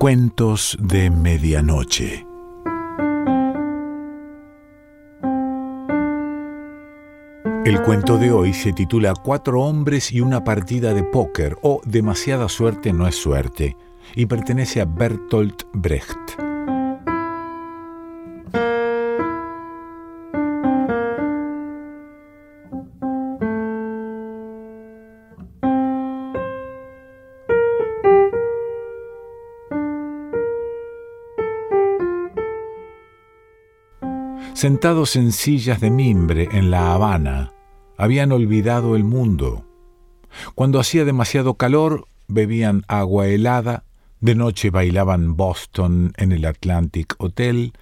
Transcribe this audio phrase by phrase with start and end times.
[0.00, 2.26] Cuentos de Medianoche.
[7.66, 12.48] El cuento de hoy se titula Cuatro hombres y una partida de póker o Demasiada
[12.48, 13.76] suerte no es suerte
[14.14, 16.49] y pertenece a Bertolt Brecht.
[34.60, 37.50] Sentados en sillas de mimbre en La Habana,
[37.96, 39.64] habían olvidado el mundo.
[40.54, 43.84] Cuando hacía demasiado calor, bebían agua helada,
[44.20, 47.72] de noche bailaban Boston en el Atlantic Hotel,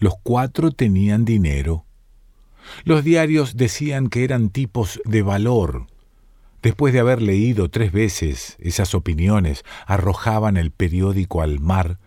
[0.00, 1.84] los cuatro tenían dinero.
[2.82, 5.86] Los diarios decían que eran tipos de valor.
[6.62, 12.00] Después de haber leído tres veces esas opiniones, arrojaban el periódico al mar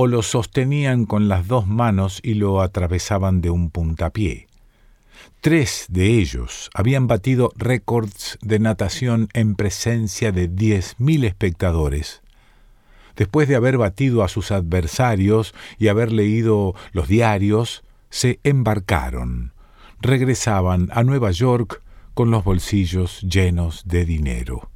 [0.00, 4.46] o lo sostenían con las dos manos y lo atravesaban de un puntapié.
[5.40, 12.22] Tres de ellos habían batido récords de natación en presencia de diez mil espectadores.
[13.16, 19.52] Después de haber batido a sus adversarios y haber leído los diarios, se embarcaron.
[20.00, 21.82] Regresaban a Nueva York
[22.14, 24.70] con los bolsillos llenos de dinero.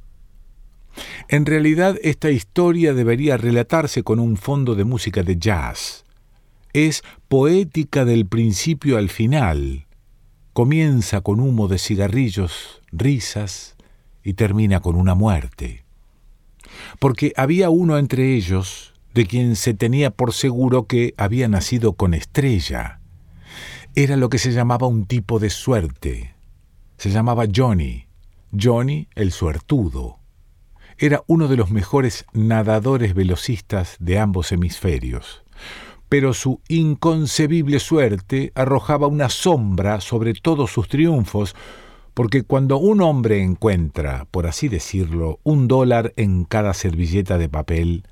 [1.27, 6.05] En realidad esta historia debería relatarse con un fondo de música de jazz.
[6.73, 9.87] Es poética del principio al final.
[10.53, 13.75] Comienza con humo de cigarrillos, risas
[14.23, 15.83] y termina con una muerte.
[16.99, 22.13] Porque había uno entre ellos de quien se tenía por seguro que había nacido con
[22.13, 22.99] estrella.
[23.95, 26.33] Era lo que se llamaba un tipo de suerte.
[26.97, 28.07] Se llamaba Johnny,
[28.59, 30.22] Johnny el suertudo
[31.05, 35.43] era uno de los mejores nadadores velocistas de ambos hemisferios,
[36.07, 41.57] pero su inconcebible suerte arrojaba una sombra sobre todos sus triunfos,
[42.13, 48.03] porque cuando un hombre encuentra, por así decirlo, un dólar en cada servilleta de papel,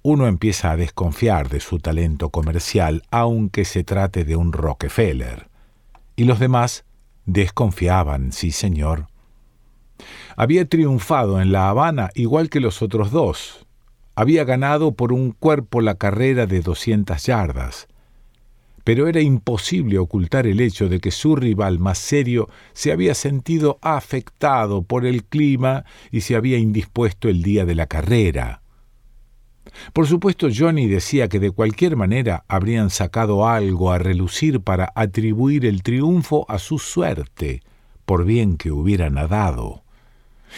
[0.00, 5.50] uno empieza a desconfiar de su talento comercial, aunque se trate de un Rockefeller.
[6.16, 6.86] Y los demás
[7.26, 9.09] desconfiaban, sí señor,
[10.36, 13.66] había triunfado en La Habana igual que los otros dos.
[14.14, 17.88] Había ganado por un cuerpo la carrera de 200 yardas.
[18.84, 23.78] Pero era imposible ocultar el hecho de que su rival más serio se había sentido
[23.82, 28.62] afectado por el clima y se había indispuesto el día de la carrera.
[29.92, 35.66] Por supuesto, Johnny decía que de cualquier manera habrían sacado algo a relucir para atribuir
[35.66, 37.62] el triunfo a su suerte,
[38.04, 39.79] por bien que hubiera nadado.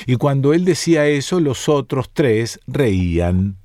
[0.07, 3.59] Y cuando él decía eso, los otros tres reían.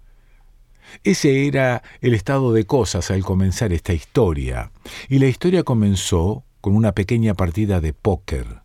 [1.04, 4.72] Ese era el estado de cosas al comenzar esta historia,
[5.10, 8.62] y la historia comenzó con una pequeña partida de póker.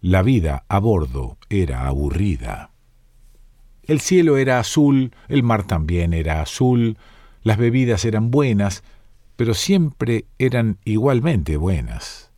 [0.00, 2.70] La vida a bordo era aburrida.
[3.82, 6.96] El cielo era azul, el mar también era azul,
[7.42, 8.82] las bebidas eran buenas,
[9.36, 12.29] pero siempre eran igualmente buenas.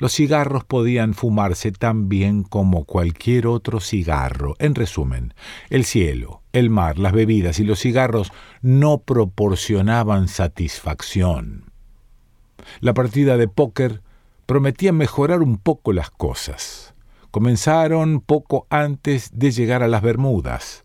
[0.00, 4.56] Los cigarros podían fumarse tan bien como cualquier otro cigarro.
[4.58, 5.34] En resumen,
[5.68, 11.70] el cielo, el mar, las bebidas y los cigarros no proporcionaban satisfacción.
[12.80, 14.00] La partida de póker
[14.46, 16.94] prometía mejorar un poco las cosas.
[17.30, 20.82] Comenzaron poco antes de llegar a las Bermudas.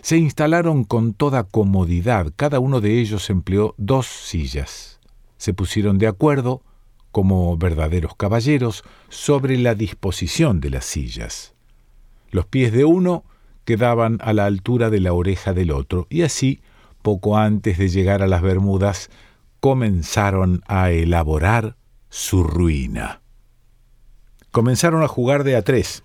[0.00, 2.32] Se instalaron con toda comodidad.
[2.34, 5.00] Cada uno de ellos empleó dos sillas.
[5.36, 6.62] Se pusieron de acuerdo
[7.18, 11.52] como verdaderos caballeros sobre la disposición de las sillas.
[12.30, 13.24] Los pies de uno
[13.64, 16.60] quedaban a la altura de la oreja del otro, y así,
[17.02, 19.10] poco antes de llegar a las Bermudas,
[19.58, 21.74] comenzaron a elaborar
[22.08, 23.20] su ruina.
[24.52, 26.04] Comenzaron a jugar de a tres,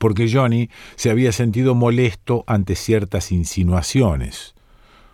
[0.00, 4.54] porque Johnny se había sentido molesto ante ciertas insinuaciones.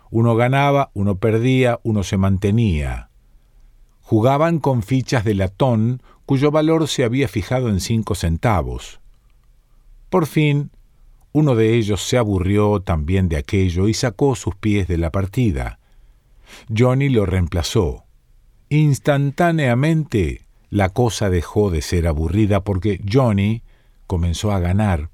[0.09, 3.09] Uno ganaba, uno perdía, uno se mantenía.
[4.07, 8.99] Jugaban con fichas de latón cuyo valor se había fijado en cinco centavos.
[10.11, 10.69] Por fin,
[11.31, 15.79] uno de ellos se aburrió también de aquello y sacó sus pies de la partida.
[16.69, 18.03] Johnny lo reemplazó.
[18.69, 23.63] Instantáneamente la cosa dejó de ser aburrida porque Johnny
[24.05, 25.09] comenzó a ganar.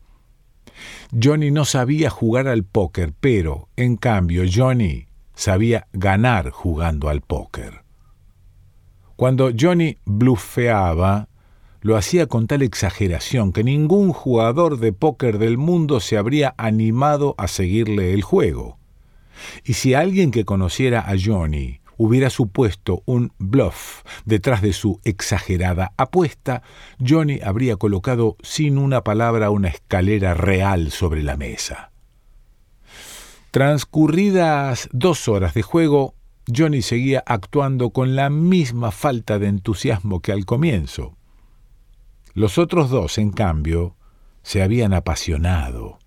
[1.17, 7.80] Johnny no sabía jugar al póker, pero, en cambio, Johnny sabía ganar jugando al póker.
[9.21, 11.27] Cuando Johnny blufeaba,
[11.81, 17.35] lo hacía con tal exageración que ningún jugador de póker del mundo se habría animado
[17.37, 18.79] a seguirle el juego.
[19.63, 25.93] Y si alguien que conociera a Johnny hubiera supuesto un bluff detrás de su exagerada
[25.97, 26.63] apuesta,
[26.99, 31.91] Johnny habría colocado sin una palabra una escalera real sobre la mesa.
[33.51, 36.15] Transcurridas dos horas de juego,
[36.47, 41.17] Johnny seguía actuando con la misma falta de entusiasmo que al comienzo.
[42.33, 43.95] Los otros dos, en cambio,
[44.41, 45.99] se habían apasionado,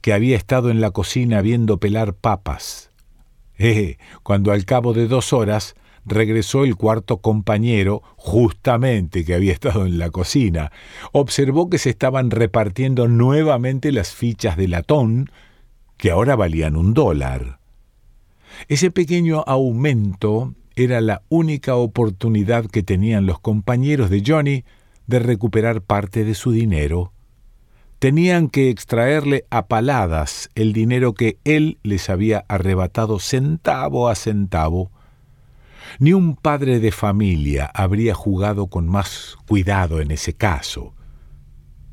[0.00, 2.90] que había estado en la cocina viendo pelar papas.
[3.58, 5.74] Eh, cuando al cabo de dos horas
[6.04, 10.72] regresó el cuarto compañero, justamente que había estado en la cocina,
[11.12, 15.30] observó que se estaban repartiendo nuevamente las fichas de latón,
[15.96, 17.61] que ahora valían un dólar.
[18.68, 24.64] Ese pequeño aumento era la única oportunidad que tenían los compañeros de Johnny
[25.06, 27.12] de recuperar parte de su dinero.
[27.98, 34.90] Tenían que extraerle a paladas el dinero que él les había arrebatado centavo a centavo.
[35.98, 40.94] Ni un padre de familia habría jugado con más cuidado en ese caso.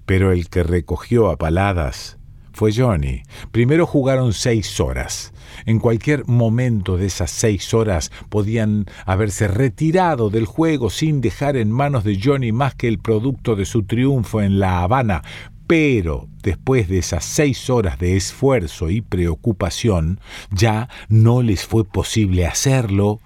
[0.05, 2.18] Pero el que recogió a paladas
[2.59, 3.23] fue Johnny.
[3.53, 5.31] Primero jugaron seis horas.
[5.65, 11.71] En cualquier momento de esas seis horas podían haberse retirado del juego sin dejar en
[11.71, 15.21] manos de Johnny más que el producto de su triunfo en La Habana,
[15.67, 20.19] pero después de esas seis horas de esfuerzo y preocupación,
[20.51, 23.21] ya no les fue posible hacerlo.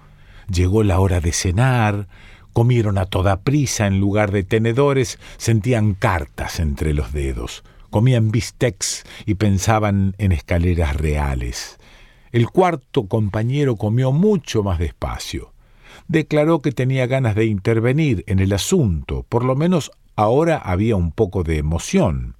[0.48, 2.06] Llegó la hora de cenar,
[2.52, 9.04] comieron a toda prisa en lugar de tenedores, sentían cartas entre los dedos comían bistecs
[9.24, 11.78] y pensaban en escaleras reales.
[12.32, 15.52] El cuarto compañero comió mucho más despacio.
[16.08, 21.12] Declaró que tenía ganas de intervenir en el asunto, por lo menos ahora había un
[21.12, 22.34] poco de emoción.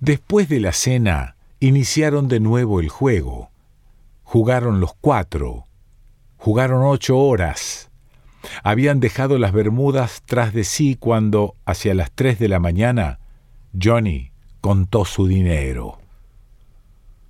[0.00, 3.50] Después de la cena, iniciaron de nuevo el juego.
[4.24, 5.68] Jugaron los cuatro.
[6.38, 7.88] Jugaron ocho horas.
[8.64, 13.20] Habían dejado las Bermudas tras de sí cuando, hacia las tres de la mañana,
[13.80, 14.30] Johnny
[14.60, 15.98] contó su dinero.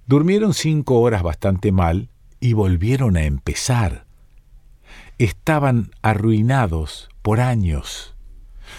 [0.06, 2.10] Durmieron cinco horas bastante mal
[2.40, 4.04] y volvieron a empezar.
[5.18, 8.14] Estaban arruinados por años.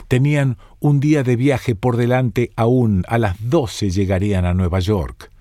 [0.08, 3.04] Tenían un día de viaje por delante aún.
[3.08, 5.32] A las doce llegarían a Nueva York.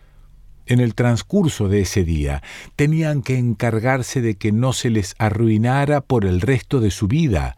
[0.67, 2.43] En el transcurso de ese día
[2.75, 7.57] tenían que encargarse de que no se les arruinara por el resto de su vida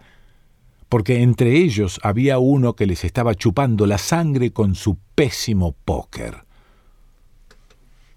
[0.89, 6.45] porque entre ellos había uno que les estaba chupando la sangre con su pésimo póker.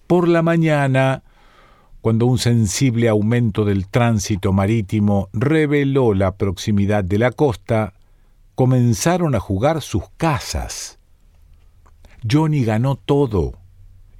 [0.07, 1.23] Por la mañana,
[2.01, 7.93] cuando un sensible aumento del tránsito marítimo reveló la proximidad de la costa,
[8.55, 10.99] comenzaron a jugar sus casas.
[12.29, 13.53] Johnny ganó todo,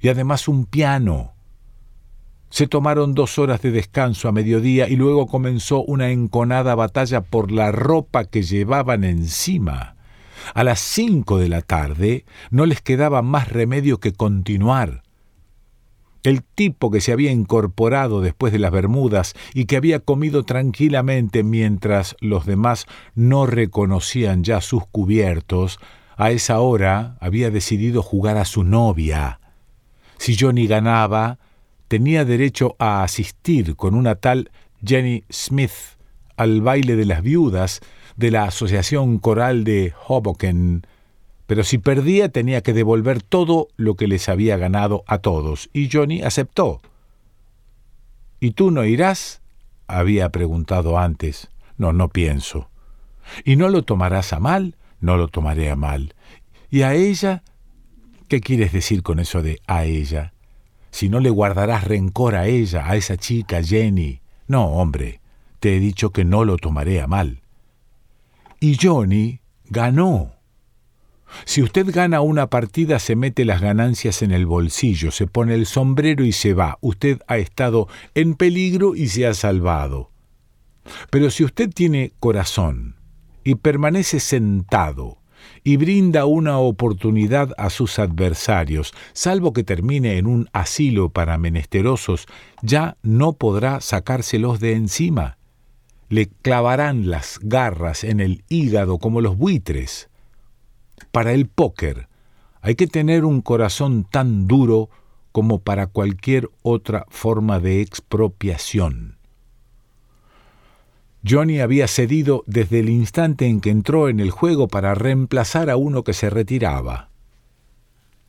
[0.00, 1.34] y además un piano.
[2.50, 7.52] Se tomaron dos horas de descanso a mediodía y luego comenzó una enconada batalla por
[7.52, 9.94] la ropa que llevaban encima.
[10.54, 15.02] A las cinco de la tarde no les quedaba más remedio que continuar.
[16.22, 21.44] El tipo que se había incorporado después de las Bermudas y que había comido tranquilamente
[21.44, 25.78] mientras los demás no reconocían ya sus cubiertos,
[26.16, 29.40] a esa hora había decidido jugar a su novia.
[30.18, 31.38] Si Johnny ganaba,
[31.90, 35.98] tenía derecho a asistir con una tal Jenny Smith
[36.36, 37.80] al baile de las viudas
[38.14, 40.86] de la Asociación Coral de Hoboken,
[41.48, 45.90] pero si perdía tenía que devolver todo lo que les había ganado a todos, y
[45.90, 46.80] Johnny aceptó.
[48.38, 49.42] ¿Y tú no irás?
[49.88, 51.50] había preguntado antes.
[51.76, 52.70] No, no pienso.
[53.44, 54.76] ¿Y no lo tomarás a mal?
[55.00, 56.14] No lo tomaré a mal.
[56.70, 57.42] ¿Y a ella?
[58.28, 60.34] ¿Qué quieres decir con eso de a ella?
[60.90, 64.20] Si no le guardarás rencor a ella, a esa chica Jenny.
[64.46, 65.20] No, hombre,
[65.60, 67.42] te he dicho que no lo tomaré a mal.
[68.58, 70.32] Y Johnny ganó.
[71.44, 75.66] Si usted gana una partida, se mete las ganancias en el bolsillo, se pone el
[75.66, 76.78] sombrero y se va.
[76.80, 80.10] Usted ha estado en peligro y se ha salvado.
[81.10, 82.96] Pero si usted tiene corazón
[83.44, 85.19] y permanece sentado,
[85.62, 92.26] y brinda una oportunidad a sus adversarios, salvo que termine en un asilo para menesterosos,
[92.62, 95.36] ya no podrá sacárselos de encima.
[96.08, 100.08] Le clavarán las garras en el hígado como los buitres.
[101.12, 102.08] Para el póker
[102.62, 104.90] hay que tener un corazón tan duro
[105.32, 109.19] como para cualquier otra forma de expropiación.
[111.28, 115.76] Johnny había cedido desde el instante en que entró en el juego para reemplazar a
[115.76, 117.10] uno que se retiraba.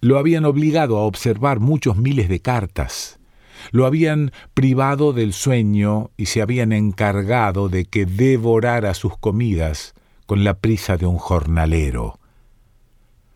[0.01, 3.19] Lo habían obligado a observar muchos miles de cartas,
[3.71, 9.93] Lo habían privado del sueño y se habían encargado de que devorara sus comidas
[10.25, 12.17] con la prisa de un jornalero.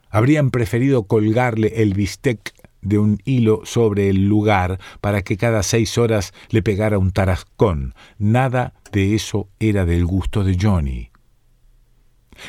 [0.09, 2.53] Habrían preferido colgarle el bistec
[2.85, 7.93] de un hilo sobre el lugar para que cada seis horas le pegara un tarascón.
[8.17, 11.09] Nada de eso era del gusto de Johnny.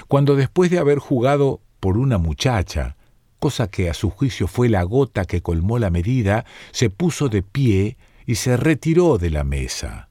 [0.08, 2.96] Cuando después de haber jugado por una muchacha,
[3.38, 7.42] cosa que a su juicio fue la gota que colmó la medida, se puso de
[7.42, 10.10] pie y se retiró de la mesa.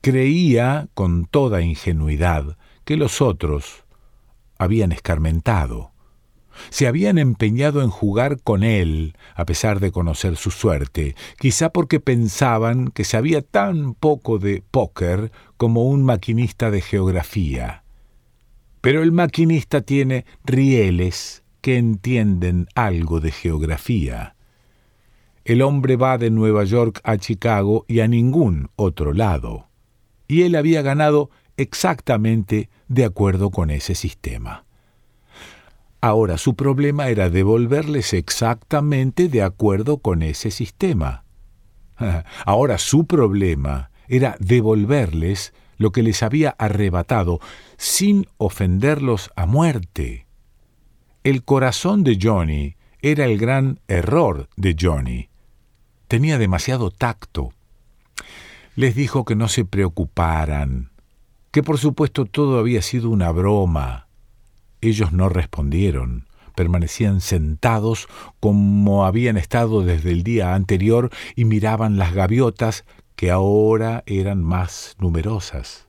[0.00, 3.84] Creía, con toda ingenuidad, que los otros
[4.58, 5.92] habían escarmentado
[6.70, 12.00] se habían empeñado en jugar con él, a pesar de conocer su suerte, quizá porque
[12.00, 17.84] pensaban que sabía tan poco de póker como un maquinista de geografía.
[18.80, 24.36] Pero el maquinista tiene rieles que entienden algo de geografía.
[25.44, 29.68] El hombre va de Nueva York a Chicago y a ningún otro lado.
[30.28, 34.64] Y él había ganado exactamente de acuerdo con ese sistema.
[36.00, 41.24] Ahora su problema era devolverles exactamente de acuerdo con ese sistema.
[42.44, 47.40] Ahora su problema era devolverles lo que les había arrebatado
[47.76, 50.26] sin ofenderlos a muerte.
[51.24, 55.28] El corazón de Johnny era el gran error de Johnny.
[56.08, 57.52] Tenía demasiado tacto.
[58.76, 60.90] Les dijo que no se preocuparan,
[61.50, 64.07] que por supuesto todo había sido una broma,
[64.80, 68.08] ellos no respondieron, permanecían sentados
[68.40, 74.96] como habían estado desde el día anterior y miraban las gaviotas que ahora eran más
[74.98, 75.88] numerosas.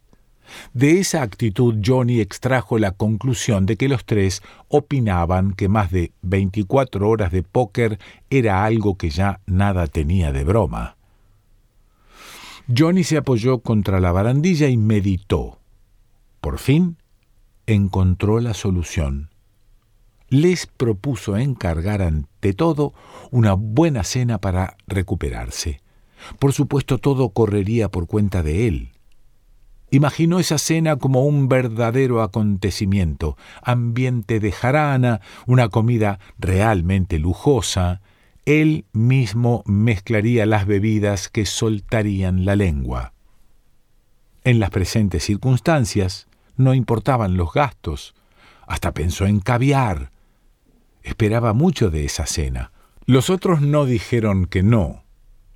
[0.73, 6.11] De esa actitud Johnny extrajo la conclusión de que los tres opinaban que más de
[6.21, 10.97] veinticuatro horas de póker era algo que ya nada tenía de broma.
[12.75, 15.59] Johnny se apoyó contra la barandilla y meditó.
[16.41, 16.97] Por fin
[17.73, 19.29] encontró la solución.
[20.27, 22.93] Les propuso encargar ante todo
[23.31, 25.81] una buena cena para recuperarse.
[26.37, 28.91] Por supuesto todo correría por cuenta de él.
[29.91, 38.01] Imaginó esa cena como un verdadero acontecimiento, ambiente de jarana, una comida realmente lujosa.
[38.45, 43.13] Él mismo mezclaría las bebidas que soltarían la lengua.
[44.43, 46.28] En las presentes circunstancias,
[46.59, 48.13] no importaban los gastos.
[48.67, 50.11] Hasta pensó en caviar.
[51.01, 52.71] Esperaba mucho de esa cena.
[53.05, 55.03] Los otros no dijeron que no.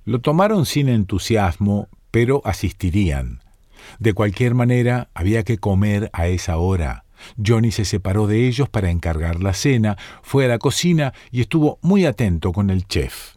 [0.04, 3.40] Lo tomaron sin entusiasmo, pero asistirían.
[3.98, 7.04] De cualquier manera, había que comer a esa hora.
[7.44, 11.78] Johnny se separó de ellos para encargar la cena, fue a la cocina y estuvo
[11.82, 13.36] muy atento con el chef.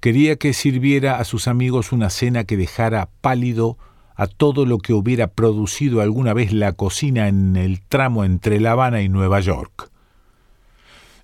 [0.00, 3.78] Quería que sirviera a sus amigos una cena que dejara pálido
[4.14, 8.72] a todo lo que hubiera producido alguna vez la cocina en el tramo entre La
[8.72, 9.90] Habana y Nueva York.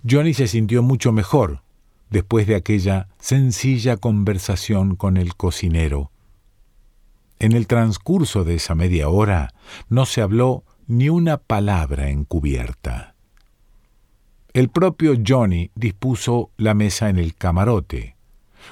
[0.08, 1.62] Johnny se sintió mucho mejor
[2.10, 6.10] después de aquella sencilla conversación con el cocinero.
[7.38, 9.54] En el transcurso de esa media hora
[9.88, 13.14] no se habló ni una palabra encubierta.
[14.52, 18.16] El propio Johnny dispuso la mesa en el camarote.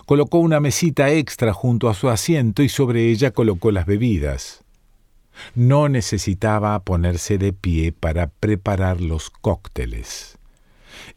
[0.07, 4.65] Colocó una mesita extra junto a su asiento y sobre ella colocó las bebidas.
[5.55, 10.39] No necesitaba ponerse de pie para preparar los cócteles.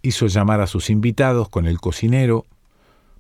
[0.02, 2.46] Hizo llamar a sus invitados con el cocinero,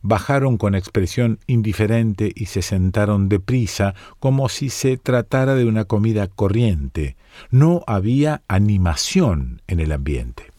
[0.02, 6.28] bajaron con expresión indiferente y se sentaron deprisa, como si se tratara de una comida
[6.28, 7.16] corriente.
[7.50, 10.52] No había animación en el ambiente.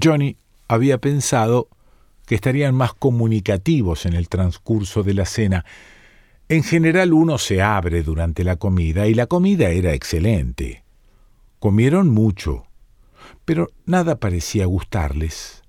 [0.00, 0.36] Johnny
[0.68, 1.68] había pensado
[2.32, 5.66] que estarían más comunicativos en el transcurso de la cena.
[6.48, 10.82] En general uno se abre durante la comida y la comida era excelente.
[11.58, 12.64] Comieron mucho,
[13.44, 15.62] pero nada parecía gustarles.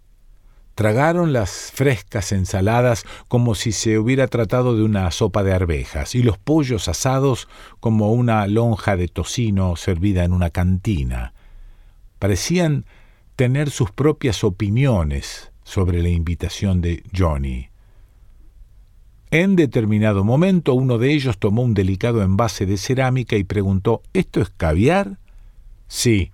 [0.73, 6.23] Tragaron las frescas ensaladas como si se hubiera tratado de una sopa de arvejas y
[6.23, 7.49] los pollos asados
[7.81, 11.33] como una lonja de tocino servida en una cantina.
[12.19, 12.85] Parecían
[13.35, 17.69] tener sus propias opiniones, sobre la invitación de Johnny.
[19.31, 24.41] En determinado momento uno de ellos tomó un delicado envase de cerámica y preguntó ¿Esto
[24.41, 25.17] es caviar?
[25.87, 26.31] Sí,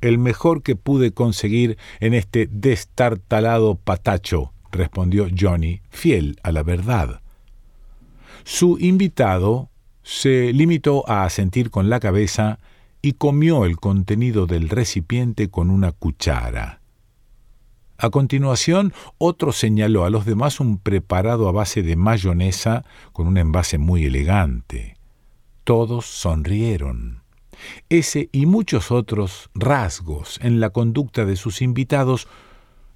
[0.00, 7.20] el mejor que pude conseguir en este destartalado patacho, respondió Johnny, fiel a la verdad.
[8.44, 9.70] Su invitado
[10.02, 12.58] se limitó a asentir con la cabeza
[13.00, 16.80] y comió el contenido del recipiente con una cuchara.
[18.04, 22.84] A continuación, otro señaló a los demás un preparado a base de mayonesa
[23.14, 24.98] con un envase muy elegante.
[25.64, 27.22] Todos sonrieron.
[27.88, 32.28] Ese y muchos otros rasgos en la conducta de sus invitados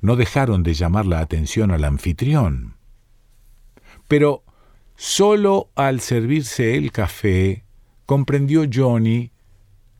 [0.02, 2.76] no dejaron de llamar la atención al anfitrión.
[4.08, 4.44] Pero
[4.94, 7.64] solo al servirse el café
[8.04, 9.32] comprendió Johnny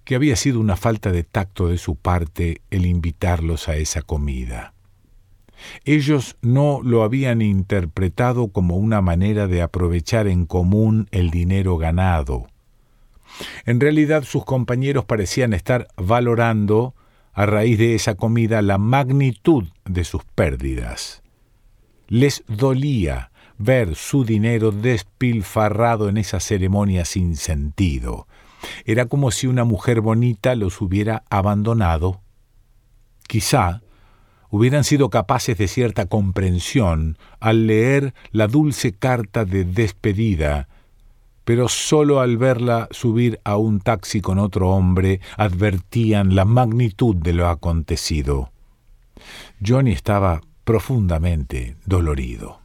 [0.05, 4.75] que había sido una falta de tacto de su parte el invitarlos a esa comida.
[5.85, 12.47] Ellos no lo habían interpretado como una manera de aprovechar en común el dinero ganado.
[13.67, 16.95] En realidad sus compañeros parecían estar valorando,
[17.33, 21.23] a raíz de esa comida, la magnitud de sus pérdidas.
[22.09, 28.27] Les dolía ver su dinero despilfarrado en esa ceremonia sin sentido.
[28.85, 32.21] Era como si una mujer bonita los hubiera abandonado.
[33.29, 33.83] Quizá
[34.51, 40.69] hubieran sido capaces de cierta comprensión al leer la dulce carta de despedida,
[41.45, 47.33] pero sólo al verla subir a un taxi con otro hombre advertían la magnitud de
[47.33, 48.51] lo acontecido.
[49.65, 52.61] Johnny estaba profundamente dolorido.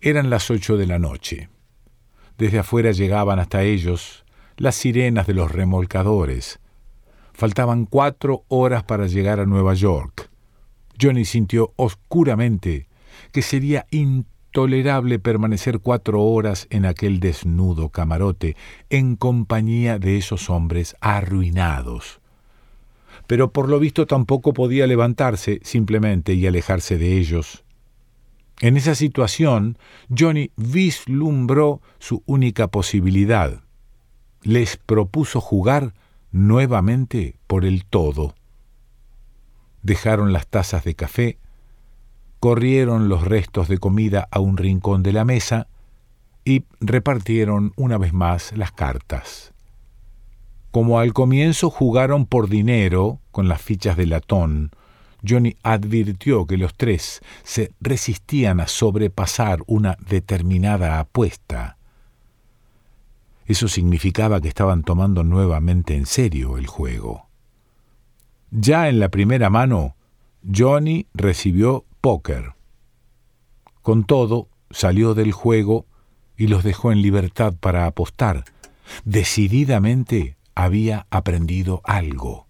[0.00, 1.48] Eran las ocho de la noche.
[2.38, 4.24] Desde afuera llegaban hasta ellos
[4.56, 6.58] las sirenas de los remolcadores.
[7.32, 10.29] Faltaban cuatro horas para llegar a Nueva York.
[11.00, 12.86] Johnny sintió oscuramente
[13.32, 18.56] que sería intolerable permanecer cuatro horas en aquel desnudo camarote
[18.90, 22.20] en compañía de esos hombres arruinados.
[23.26, 27.64] Pero por lo visto tampoco podía levantarse simplemente y alejarse de ellos.
[28.60, 29.78] En esa situación,
[30.16, 33.62] Johnny vislumbró su única posibilidad.
[34.42, 35.94] Les propuso jugar
[36.32, 38.34] nuevamente por el todo
[39.82, 41.38] dejaron las tazas de café,
[42.38, 45.68] corrieron los restos de comida a un rincón de la mesa
[46.44, 49.52] y repartieron una vez más las cartas.
[50.70, 54.70] Como al comienzo jugaron por dinero con las fichas de latón,
[55.26, 61.76] Johnny advirtió que los tres se resistían a sobrepasar una determinada apuesta.
[63.46, 67.29] Eso significaba que estaban tomando nuevamente en serio el juego.
[68.50, 69.96] Ya en la primera mano,
[70.42, 72.54] Johnny recibió póker.
[73.82, 75.86] Con todo, salió del juego
[76.36, 78.44] y los dejó en libertad para apostar.
[79.04, 82.46] Decididamente había aprendido algo.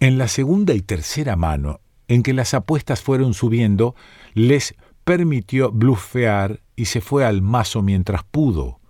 [0.00, 3.94] En la segunda y tercera mano, en que las apuestas fueron subiendo,
[4.34, 8.80] les permitió blufear y se fue al mazo mientras pudo.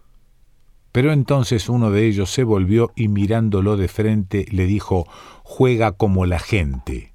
[0.97, 5.07] Pero entonces uno de ellos se volvió y mirándolo de frente le dijo,
[5.43, 7.13] juega como la gente.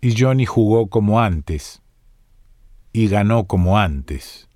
[0.00, 1.80] Y Johnny jugó como antes,
[2.92, 4.48] y ganó como antes.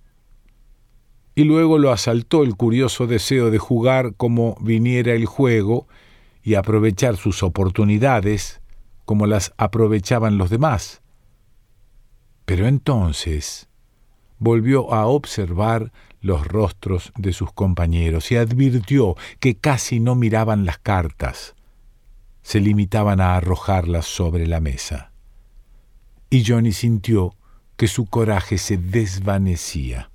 [1.37, 5.87] Y luego lo asaltó el curioso deseo de jugar como viniera el juego
[6.43, 8.61] y aprovechar sus oportunidades
[9.05, 11.03] como las aprovechaban los demás.
[12.47, 13.69] Pero entonces
[14.41, 20.79] volvió a observar los rostros de sus compañeros y advirtió que casi no miraban las
[20.79, 21.55] cartas,
[22.43, 25.13] se limitaban a arrojarlas sobre la mesa.
[26.31, 27.35] Y Johnny sintió
[27.77, 30.11] que su coraje se desvanecía.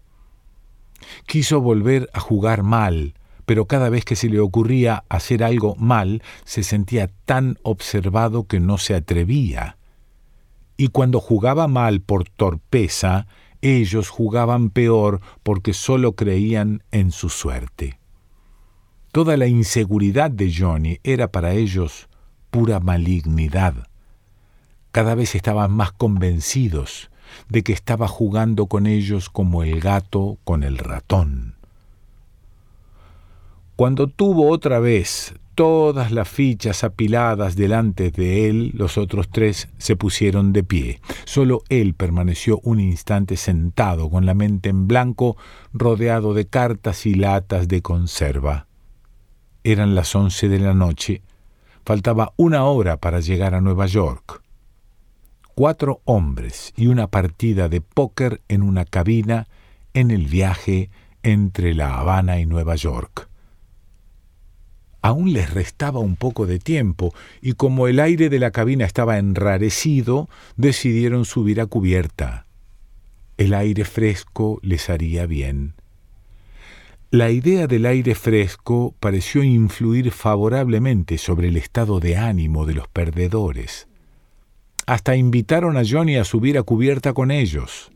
[1.26, 3.13] Quiso volver a jugar mal,
[3.46, 8.60] pero cada vez que se le ocurría hacer algo mal, se sentía tan observado que
[8.60, 9.78] no se atrevía.
[10.76, 13.28] Y cuando jugaba mal por torpeza,
[13.62, 18.00] ellos jugaban peor porque solo creían en su suerte.
[19.12, 22.08] Toda la inseguridad de Johnny era para ellos
[22.52, 23.88] pura malignidad.
[24.91, 27.10] Cada vez estaban más convencidos
[27.50, 31.56] de que estaba jugando con ellos como el gato con el ratón.
[33.76, 39.96] Cuando tuvo otra vez todas las fichas apiladas delante de él, los otros tres se
[39.96, 41.02] pusieron de pie.
[41.26, 45.36] Solo él permaneció un instante sentado, con la mente en blanco,
[45.74, 48.67] rodeado de cartas y latas de conserva.
[49.63, 51.24] Eran las once de la noche.
[51.84, 54.43] Faltaba una hora para llegar a Nueva York.
[55.56, 59.48] Cuatro hombres y una partida de póker en una cabina
[59.96, 60.91] en el viaje
[61.24, 63.28] entre La Habana y Nueva York.
[65.08, 69.20] Aún les restaba un poco de tiempo, y como el aire de la cabina estaba
[69.20, 72.46] enrarecido, decidieron subir a cubierta.
[73.38, 75.76] El aire fresco les haría bien.
[77.10, 82.89] La idea del aire fresco pareció influir favorablemente sobre el estado de ánimo de los
[82.89, 83.88] perdedores.
[84.88, 87.93] Hasta invitaron a Johnny a subir a cubierta con ellos.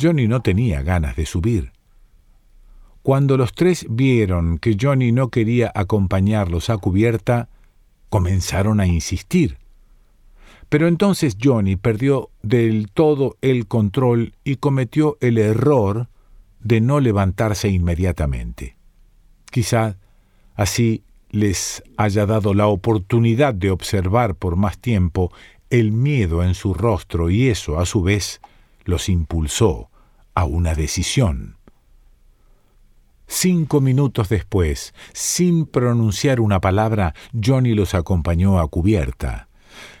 [0.00, 1.72] Johnny no tenía ganas de subir.
[3.02, 7.48] Cuando los tres vieron que Johnny no quería acompañarlos a cubierta,
[8.10, 9.58] comenzaron a insistir.
[10.68, 16.08] Pero entonces Johnny perdió del todo el control y cometió el error
[16.60, 18.76] de no levantarse inmediatamente.
[19.50, 19.96] Quizá
[20.54, 25.32] así les haya dado la oportunidad de observar por más tiempo
[25.70, 28.40] el miedo en su rostro y eso, a su vez,
[28.84, 29.90] los impulsó
[30.34, 31.56] a una decisión.
[33.32, 39.46] Cinco minutos después, sin pronunciar una palabra, Johnny los acompañó a cubierta.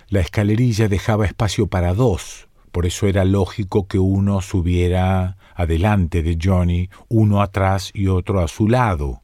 [0.08, 6.38] La escalerilla dejaba espacio para dos, por eso era lógico que uno subiera adelante de
[6.42, 9.22] Johnny, uno atrás y otro a su lado.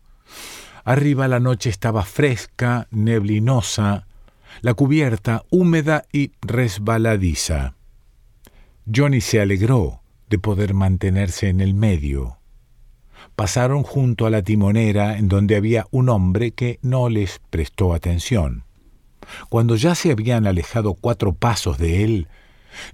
[0.85, 4.07] Arriba la noche estaba fresca, neblinosa,
[4.61, 7.75] la cubierta húmeda y resbaladiza.
[8.87, 12.36] Johnny se alegró de poder mantenerse en el medio.
[13.37, 18.64] Pasaron junto a la timonera en donde había un hombre que no les prestó atención.
[19.49, 22.29] Cuando ya se habían alejado cuatro pasos de él,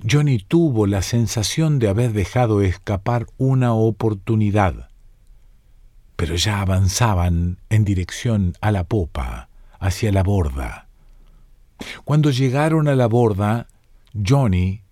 [0.09, 4.88] Johnny tuvo la sensación de haber dejado escapar una oportunidad
[6.22, 9.48] pero ya avanzaban en dirección a la popa,
[9.81, 10.87] hacia la borda.
[12.05, 13.66] Cuando llegaron a la borda,
[14.14, 14.83] Johnny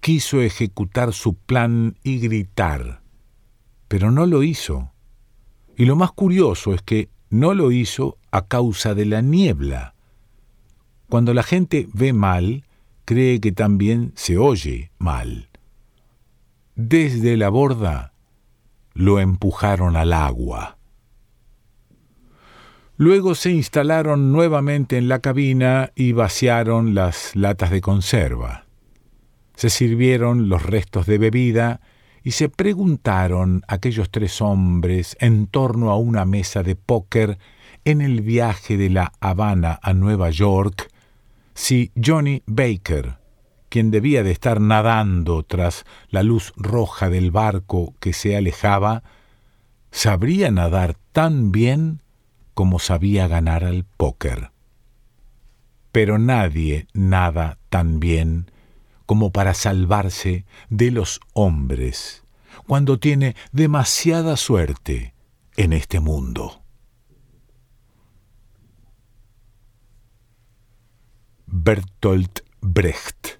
[0.00, 3.02] quiso ejecutar su plan y gritar,
[3.86, 4.90] pero no lo hizo.
[5.80, 9.94] Y lo más curioso es que no lo hizo a causa de la niebla.
[11.08, 12.66] Cuando la gente ve mal,
[13.06, 15.48] cree que también se oye mal.
[16.74, 18.12] Desde la borda
[18.92, 20.76] lo empujaron al agua.
[22.98, 28.66] Luego se instalaron nuevamente en la cabina y vaciaron las latas de conserva.
[29.54, 31.80] Se sirvieron los restos de bebida
[32.22, 37.38] y se preguntaron aquellos tres hombres en torno a una mesa de póker
[37.84, 40.90] en el viaje de La Habana a Nueva York
[41.54, 43.18] si Johnny Baker,
[43.68, 49.02] quien debía de estar nadando tras la luz roja del barco que se alejaba,
[49.90, 52.02] sabría nadar tan bien
[52.54, 54.52] como sabía ganar al póker.
[55.92, 58.50] Pero nadie nada tan bien
[59.10, 62.22] como para salvarse de los hombres
[62.68, 65.14] cuando tiene demasiada suerte
[65.56, 66.62] en este mundo.
[71.44, 73.39] Bertolt Brecht